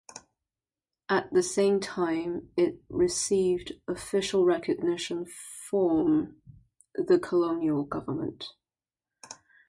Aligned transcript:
At 1.09 1.31
the 1.31 1.43
same 1.43 1.79
time, 1.79 2.49
it 2.57 2.81
received 2.89 3.73
official 3.87 4.45
recognition 4.45 5.27
form 5.27 6.41
the 6.95 7.19
colonial 7.19 7.83
government. 7.83 8.45